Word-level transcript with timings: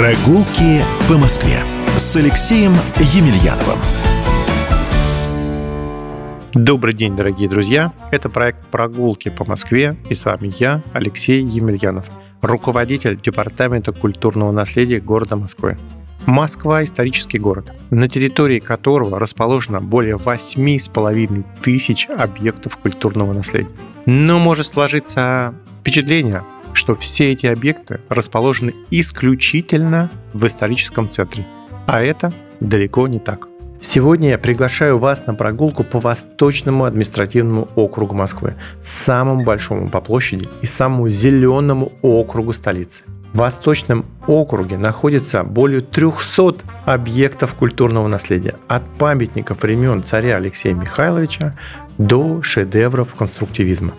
Прогулки 0.00 0.80
по 1.10 1.18
Москве 1.18 1.58
с 1.98 2.16
Алексеем 2.16 2.72
Емельяновым. 2.96 3.78
Добрый 6.54 6.94
день, 6.94 7.14
дорогие 7.14 7.50
друзья! 7.50 7.92
Это 8.10 8.30
проект 8.30 8.64
«Прогулки 8.68 9.28
по 9.28 9.44
Москве» 9.44 9.98
и 10.08 10.14
с 10.14 10.24
вами 10.24 10.50
я, 10.58 10.82
Алексей 10.94 11.42
Емельянов, 11.44 12.06
руководитель 12.40 13.20
Департамента 13.20 13.92
культурного 13.92 14.52
наследия 14.52 15.00
города 15.00 15.36
Москвы. 15.36 15.76
Москва– 16.24 16.82
исторический 16.84 17.38
город, 17.38 17.70
на 17.90 18.08
территории 18.08 18.58
которого 18.58 19.20
расположено 19.20 19.82
более 19.82 20.16
8,5 20.16 21.44
тысяч 21.62 22.08
объектов 22.08 22.78
культурного 22.78 23.34
наследия. 23.34 23.68
Но 24.06 24.38
может 24.38 24.66
сложиться 24.66 25.52
впечатление, 25.82 26.42
что 26.80 26.94
все 26.94 27.32
эти 27.32 27.46
объекты 27.46 28.00
расположены 28.08 28.74
исключительно 28.90 30.08
в 30.32 30.46
историческом 30.46 31.10
центре. 31.10 31.46
А 31.86 32.00
это 32.00 32.32
далеко 32.58 33.06
не 33.06 33.18
так. 33.18 33.48
Сегодня 33.82 34.30
я 34.30 34.38
приглашаю 34.38 34.98
вас 34.98 35.26
на 35.26 35.34
прогулку 35.34 35.84
по 35.84 36.00
Восточному 36.00 36.84
административному 36.84 37.68
округу 37.76 38.14
Москвы, 38.14 38.54
самому 38.82 39.44
большому 39.44 39.88
по 39.88 40.00
площади 40.00 40.48
и 40.62 40.66
самому 40.66 41.08
зеленому 41.10 41.92
округу 42.02 42.52
столицы. 42.54 43.04
В 43.32 43.38
Восточном 43.38 44.06
округе 44.26 44.76
находится 44.78 45.44
более 45.44 45.82
300 45.82 46.56
объектов 46.86 47.54
культурного 47.54 48.08
наследия, 48.08 48.54
от 48.68 48.82
памятников 48.98 49.62
времен 49.62 50.02
царя 50.02 50.36
Алексея 50.36 50.74
Михайловича 50.74 51.56
до 51.98 52.42
шедевров 52.42 53.14
конструктивизма. 53.14 53.92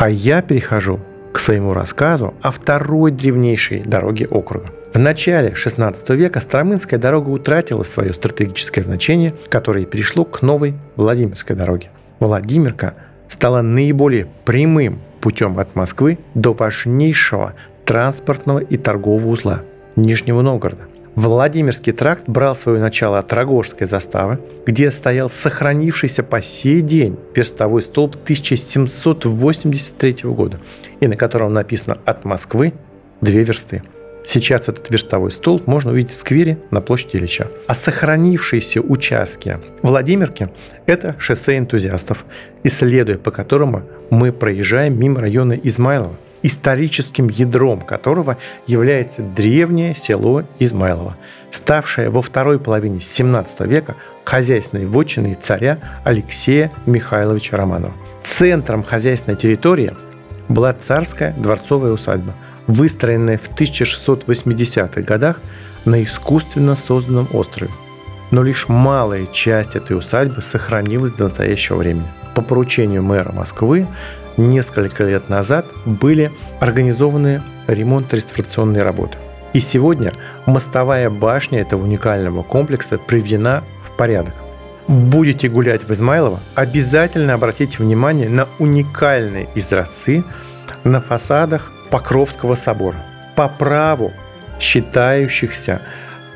А 0.00 0.08
я 0.08 0.40
перехожу 0.40 0.98
к 1.30 1.38
своему 1.38 1.74
рассказу 1.74 2.32
о 2.40 2.52
второй 2.52 3.10
древнейшей 3.10 3.82
дороге 3.82 4.26
округа. 4.30 4.70
В 4.94 4.98
начале 4.98 5.50
XVI 5.50 5.94
века 6.16 6.40
Стромынская 6.40 6.98
дорога 6.98 7.28
утратила 7.28 7.82
свое 7.82 8.14
стратегическое 8.14 8.80
значение, 8.80 9.34
которое 9.50 9.84
перешло 9.84 10.24
к 10.24 10.40
новой 10.40 10.74
Владимирской 10.96 11.54
дороге. 11.54 11.90
Владимирка 12.18 12.94
стала 13.28 13.60
наиболее 13.60 14.26
прямым 14.46 15.02
путем 15.20 15.58
от 15.58 15.76
Москвы 15.76 16.18
до 16.32 16.54
важнейшего 16.54 17.52
транспортного 17.84 18.60
и 18.60 18.78
торгового 18.78 19.28
узла 19.28 19.60
Нижнего 19.96 20.40
Новгорода. 20.40 20.84
Владимирский 21.16 21.92
тракт 21.92 22.28
брал 22.28 22.54
свое 22.54 22.78
начало 22.78 23.18
от 23.18 23.32
Рогожской 23.32 23.86
заставы, 23.86 24.38
где 24.64 24.92
стоял 24.92 25.28
сохранившийся 25.28 26.22
по 26.22 26.40
сей 26.40 26.82
день 26.82 27.18
верстовой 27.34 27.82
столб 27.82 28.14
1783 28.14 30.16
года, 30.24 30.60
и 31.00 31.08
на 31.08 31.16
котором 31.16 31.52
написано 31.52 31.98
«От 32.04 32.24
Москвы 32.24 32.74
две 33.20 33.42
версты». 33.42 33.82
Сейчас 34.24 34.68
этот 34.68 34.88
верстовой 34.90 35.32
столб 35.32 35.66
можно 35.66 35.90
увидеть 35.90 36.12
в 36.12 36.20
сквере 36.20 36.58
на 36.70 36.80
площади 36.80 37.16
Ильича. 37.16 37.48
А 37.66 37.74
сохранившиеся 37.74 38.80
участки 38.80 39.58
Владимирки– 39.82 40.50
это 40.86 41.16
шоссе 41.18 41.58
энтузиастов, 41.58 42.24
исследуя 42.62 43.18
по 43.18 43.30
которому 43.30 43.82
мы 44.10 44.30
проезжаем 44.30 44.98
мимо 44.98 45.20
района 45.20 45.54
Измайлова– 45.54 46.16
историческим 46.42 47.28
ядром 47.28 47.80
которого 47.80 48.38
является 48.66 49.22
древнее 49.22 49.94
село 49.94 50.44
Измайлово, 50.58 51.14
ставшее 51.50 52.10
во 52.10 52.22
второй 52.22 52.58
половине 52.58 53.00
17 53.00 53.60
века 53.66 53.96
хозяйственной 54.24 54.86
вотчиной 54.86 55.34
царя 55.34 55.78
Алексея 56.04 56.70
Михайловича 56.86 57.56
Романова. 57.56 57.94
Центром 58.22 58.82
хозяйственной 58.82 59.36
территории 59.36 59.92
была 60.48 60.72
царская 60.72 61.32
дворцовая 61.32 61.92
усадьба, 61.92 62.34
выстроенная 62.66 63.38
в 63.38 63.50
1680-х 63.50 65.02
годах 65.02 65.40
на 65.84 66.02
искусственно 66.02 66.76
созданном 66.76 67.28
острове. 67.32 67.70
Но 68.30 68.42
лишь 68.42 68.68
малая 68.68 69.26
часть 69.26 69.74
этой 69.74 69.96
усадьбы 69.96 70.42
сохранилась 70.42 71.12
до 71.12 71.24
настоящего 71.24 71.76
времени. 71.76 72.06
По 72.34 72.42
поручению 72.42 73.02
мэра 73.02 73.32
Москвы 73.32 73.88
несколько 74.40 75.04
лет 75.04 75.28
назад 75.28 75.66
были 75.84 76.32
организованы 76.60 77.42
ремонт-реставрационные 77.66 78.82
работы. 78.82 79.18
И 79.52 79.60
сегодня 79.60 80.12
мостовая 80.46 81.10
башня 81.10 81.60
этого 81.60 81.82
уникального 81.84 82.42
комплекса 82.42 82.98
приведена 82.98 83.62
в 83.84 83.96
порядок. 83.96 84.34
Будете 84.88 85.48
гулять 85.48 85.84
в 85.84 85.92
Измайлово, 85.92 86.40
обязательно 86.54 87.34
обратите 87.34 87.78
внимание 87.78 88.28
на 88.28 88.48
уникальные 88.58 89.48
изразцы 89.54 90.24
на 90.84 91.00
фасадах 91.00 91.70
Покровского 91.90 92.54
собора, 92.54 92.96
по 93.36 93.48
праву 93.48 94.12
считающихся 94.60 95.80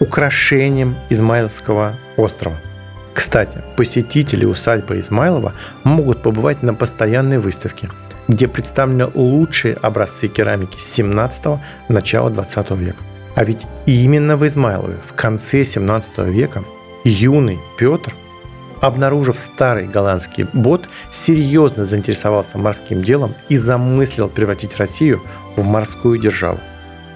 украшением 0.00 0.96
Измайловского 1.10 1.94
острова– 2.16 2.56
кстати, 3.14 3.62
посетители 3.76 4.44
усадьбы 4.44 4.98
Измайлова 4.98 5.54
могут 5.84 6.20
побывать 6.20 6.62
на 6.62 6.74
постоянной 6.74 7.38
выставке, 7.38 7.88
где 8.26 8.48
представлены 8.48 9.08
лучшие 9.14 9.76
образцы 9.76 10.26
керамики 10.26 10.78
17 10.80 11.60
начала 11.88 12.28
20 12.30 12.70
века. 12.72 12.98
А 13.36 13.44
ведь 13.44 13.66
именно 13.86 14.36
в 14.36 14.44
Измайлове 14.46 14.98
в 15.06 15.12
конце 15.12 15.64
17 15.64 16.18
века 16.26 16.64
юный 17.04 17.60
Петр, 17.78 18.12
обнаружив 18.80 19.38
старый 19.38 19.86
голландский 19.86 20.46
бот, 20.52 20.88
серьезно 21.12 21.84
заинтересовался 21.84 22.58
морским 22.58 23.00
делом 23.00 23.34
и 23.48 23.56
замыслил 23.56 24.28
превратить 24.28 24.76
Россию 24.76 25.22
в 25.56 25.64
морскую 25.64 26.18
державу. 26.18 26.58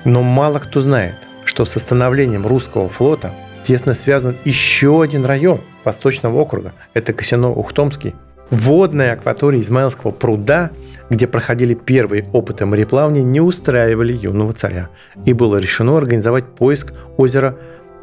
Но 0.04 0.22
мало 0.22 0.60
кто 0.60 0.80
знает, 0.80 1.16
что 1.44 1.64
с 1.64 1.78
становлением 1.78 2.46
русского 2.46 2.88
флота 2.88 3.34
тесно 3.68 3.92
связан 3.92 4.34
еще 4.46 5.02
один 5.02 5.26
район 5.26 5.60
Восточного 5.84 6.38
округа. 6.38 6.72
Это 6.94 7.12
Косино-Ухтомский. 7.12 8.14
Водная 8.48 9.12
акватория 9.12 9.60
Измаилского 9.60 10.10
пруда, 10.10 10.70
где 11.10 11.26
проходили 11.26 11.74
первые 11.74 12.24
опыты 12.32 12.64
мореплавания, 12.64 13.22
не 13.22 13.42
устраивали 13.42 14.16
юного 14.16 14.54
царя. 14.54 14.88
И 15.26 15.34
было 15.34 15.58
решено 15.58 15.98
организовать 15.98 16.46
поиск 16.46 16.94
озера 17.18 17.58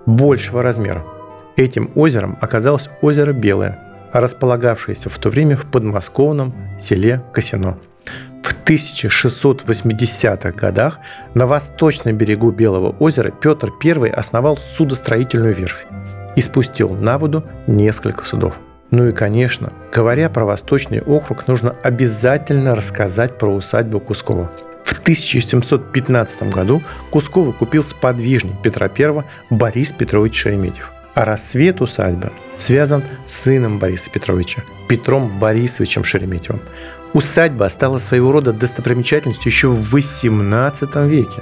большего 0.06 0.62
размера. 0.62 1.04
Этим 1.58 1.90
озером 1.96 2.38
оказалось 2.42 2.88
озеро 3.02 3.34
Белое, 3.34 3.80
располагавшееся 4.14 5.10
в 5.10 5.18
то 5.18 5.32
время 5.32 5.58
в 5.58 5.66
подмосковном 5.66 6.54
селе 6.80 7.24
Косино. 7.34 7.80
В 8.66 8.68
1680-х 8.68 10.52
годах 10.54 10.98
на 11.36 11.46
восточном 11.46 12.18
берегу 12.18 12.50
Белого 12.50 12.96
озера 12.98 13.30
Петр 13.30 13.72
I 13.84 14.10
основал 14.10 14.58
судостроительную 14.58 15.54
верфь 15.54 15.86
и 16.36 16.42
спустил 16.42 16.90
на 16.96 17.20
воду 17.20 17.46
несколько 17.68 18.26
судов. 18.26 18.58
Ну 18.90 19.08
и, 19.08 19.12
конечно, 19.12 19.72
говоря 19.94 20.32
про 20.32 20.46
Восточный 20.46 21.00
округ, 21.00 21.48
нужно 21.48 21.76
обязательно 21.84 22.74
рассказать 22.74 23.38
про 23.38 23.54
усадьбу 23.54 24.00
Кускова. 24.00 24.52
В 24.84 25.00
1715 25.00 26.50
году 26.50 26.82
Кускова 27.12 27.52
купил 27.52 27.84
сподвижник 27.84 28.64
Петра 28.64 28.90
I 28.98 29.24
Борис 29.52 29.92
Петрович 29.92 30.42
Шереметьев. 30.42 30.92
А 31.16 31.24
рассвет 31.24 31.82
усадьбы 31.82 32.32
связан 32.58 33.02
с 33.26 33.44
сыном 33.44 33.80
Бориса 33.80 34.10
Петровича, 34.10 34.64
Петром 34.90 35.40
Борисовичем 35.40 36.04
Шереметьевым. 36.04 36.62
Усадьба 37.14 37.70
стала 37.70 38.00
своего 38.00 38.34
рода 38.34 38.52
достопримечательностью 38.52 39.50
еще 39.50 39.70
в 39.70 39.96
XVIII 39.96 41.08
веке. 41.08 41.42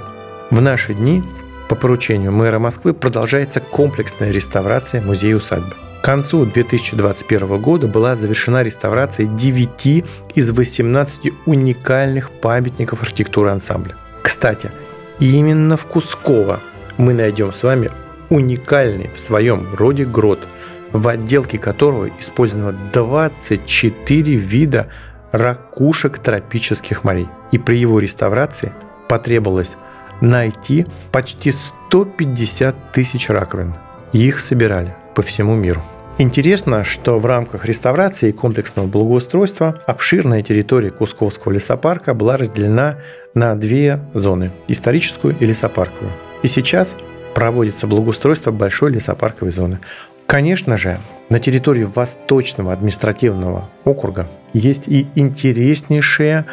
В 0.50 0.60
наши 0.60 0.94
дни 0.94 1.24
по 1.68 1.74
поручению 1.74 2.30
мэра 2.30 2.60
Москвы 2.60 2.94
продолжается 2.94 3.60
комплексная 3.60 4.30
реставрация 4.30 5.02
музея-усадьбы. 5.02 5.74
К 6.00 6.04
концу 6.04 6.44
2021 6.44 7.60
года 7.60 7.88
была 7.88 8.14
завершена 8.14 8.62
реставрация 8.62 9.26
9 9.26 10.04
из 10.34 10.50
18 10.50 11.32
уникальных 11.46 12.30
памятников 12.30 13.02
архитектуры 13.02 13.50
ансамбля. 13.50 13.96
Кстати, 14.22 14.70
именно 15.18 15.76
в 15.76 15.86
Кусково 15.86 16.60
мы 16.96 17.14
найдем 17.14 17.52
с 17.52 17.62
вами 17.64 17.90
уникальный 18.30 19.10
в 19.14 19.18
своем 19.18 19.74
роде 19.74 20.04
грот, 20.04 20.48
в 20.92 21.08
отделке 21.08 21.58
которого 21.58 22.08
использовано 22.18 22.72
24 22.92 24.34
вида 24.36 24.88
ракушек 25.32 26.18
тропических 26.18 27.04
морей. 27.04 27.28
И 27.52 27.58
при 27.58 27.78
его 27.78 27.98
реставрации 27.98 28.72
потребовалось 29.08 29.76
найти 30.20 30.86
почти 31.12 31.52
150 31.52 32.92
тысяч 32.92 33.28
раковин. 33.28 33.74
Их 34.12 34.38
собирали 34.40 34.94
по 35.14 35.22
всему 35.22 35.54
миру. 35.54 35.82
Интересно, 36.16 36.84
что 36.84 37.18
в 37.18 37.26
рамках 37.26 37.64
реставрации 37.64 38.28
и 38.28 38.32
комплексного 38.32 38.86
благоустройства 38.86 39.80
обширная 39.84 40.42
территория 40.42 40.92
Кусковского 40.92 41.52
лесопарка 41.52 42.14
была 42.14 42.36
разделена 42.36 42.98
на 43.34 43.56
две 43.56 44.00
зоны– 44.14 44.52
историческую 44.68 45.36
и 45.40 45.44
лесопарковую. 45.44 46.12
И 46.44 46.48
сейчас 46.48 46.96
проводится 47.34 47.86
благоустройство 47.86 48.50
большой 48.50 48.92
лесопарковой 48.92 49.52
зоны. 49.52 49.80
Конечно 50.26 50.76
же, 50.76 50.98
на 51.28 51.38
территории 51.38 51.84
Восточного 51.84 52.72
административного 52.72 53.68
округа 53.84 54.28
есть 54.52 54.88
и 54.88 55.06
интереснейшие 55.14 56.46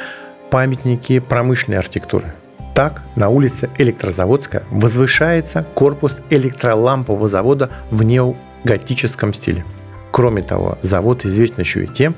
памятники 0.49 1.19
промышленной 1.19 1.79
архитектуры. 1.79 2.33
Так, 2.75 3.03
на 3.15 3.29
улице 3.29 3.69
Электрозаводская 3.77 4.63
возвышается 4.71 5.65
корпус 5.73 6.21
электролампового 6.29 7.27
завода 7.27 7.69
в 7.89 8.03
неоготическом 8.03 9.33
стиле. 9.33 9.65
Кроме 10.11 10.41
того, 10.41 10.77
завод 10.81 11.25
известен 11.25 11.61
еще 11.61 11.85
и 11.85 11.87
тем, 11.87 12.15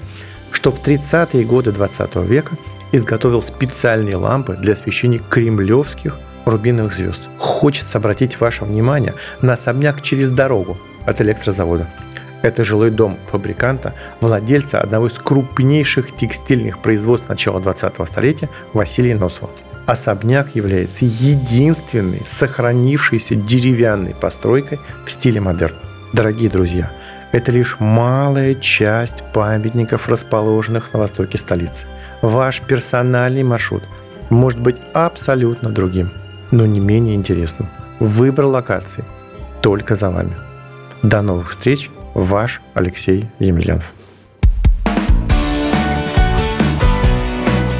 что 0.51 0.71
в 0.71 0.81
30-е 0.83 1.45
годы 1.45 1.71
20 1.71 2.15
века 2.17 2.55
изготовил 2.91 3.41
специальные 3.41 4.15
лампы 4.15 4.55
для 4.55 4.73
освещения 4.73 5.19
кремлевских 5.19 6.17
рубиновых 6.45 6.93
звезд. 6.93 7.21
Хочется 7.37 7.97
обратить 7.97 8.39
ваше 8.39 8.65
внимание 8.65 9.13
на 9.41 9.53
особняк 9.53 10.01
через 10.01 10.29
дорогу 10.29 10.77
от 11.05 11.21
электрозавода. 11.21 11.89
Это 12.41 12.65
жилой 12.65 12.91
дом 12.91 13.17
фабриканта, 13.27 13.93
владельца 14.19 14.81
одного 14.81 15.07
из 15.07 15.13
крупнейших 15.13 16.15
текстильных 16.15 16.79
производств 16.79 17.29
начала 17.29 17.59
20-го 17.59 18.05
столетия 18.05 18.49
Василия 18.73 19.15
Носова. 19.15 19.49
Особняк 19.85 20.55
является 20.55 21.05
единственной 21.05 22.21
сохранившейся 22.25 23.35
деревянной 23.35 24.13
постройкой 24.13 24.79
в 25.05 25.11
стиле 25.11 25.39
модерн. 25.39 25.75
Дорогие 26.13 26.49
друзья, 26.49 26.91
это 27.31 27.51
лишь 27.51 27.79
малая 27.79 28.55
часть 28.55 29.23
памятников, 29.33 30.07
расположенных 30.07 30.93
на 30.93 30.99
востоке 30.99 31.37
столицы. 31.37 31.87
Ваш 32.21 32.61
персональный 32.61 33.43
маршрут 33.43 33.83
может 34.29 34.59
быть 34.59 34.77
абсолютно 34.93 35.69
другим, 35.69 36.11
но 36.53 36.67
не 36.67 36.79
менее 36.79 37.15
интересным. 37.15 37.67
Выбор 37.99 38.45
локации 38.45 39.03
только 39.61 39.95
за 39.95 40.11
вами. 40.11 40.33
До 41.01 41.21
новых 41.21 41.51
встреч! 41.51 41.89
Ваш 42.13 42.61
Алексей 42.75 43.25
Емельянов. 43.39 43.91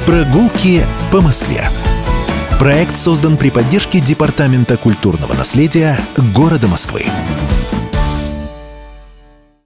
Прогулки 0.04 0.82
по 1.12 1.20
Москве. 1.20 1.62
Проект 2.58 2.96
создан 2.96 3.36
при 3.36 3.50
поддержке 3.50 4.00
Департамента 4.00 4.76
культурного 4.76 5.34
наследия 5.34 5.96
города 6.34 6.66
Москвы. 6.66 7.04